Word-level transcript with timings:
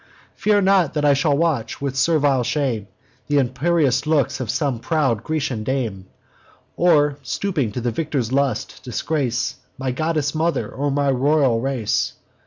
Fear 0.35 0.61
not 0.61 0.95
that 0.95 1.05
I 1.05 1.13
shall 1.13 1.37
watch, 1.37 1.79
with 1.79 1.95
servile 1.95 2.41
shame, 2.41 2.87
Th' 3.29 3.33
imperious 3.33 4.07
looks 4.07 4.39
of 4.39 4.49
some 4.49 4.79
proud 4.79 5.23
Grecian 5.23 5.63
dame; 5.63 6.07
Or, 6.75 7.19
stooping 7.21 7.71
to 7.73 7.81
the 7.81 7.91
victor's 7.91 8.31
lust, 8.31 8.81
disgrace 8.81 9.57
My 9.77 9.91
goddess 9.91 10.33
mother, 10.33 10.67
or 10.67 10.89
my 10.89 11.11
royal 11.11 11.59
race. 11.61 12.13